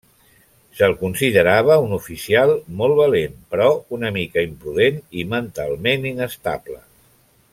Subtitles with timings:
[0.77, 3.69] Se'l considerava un oficial molt valent, però
[3.99, 6.83] una mica imprudent i mentalment inestable.